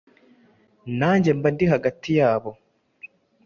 nanjye 0.99 1.29
mba 1.37 1.49
ndi 1.53 1.65
hagati 1.73 2.09
yabo. 2.19 2.51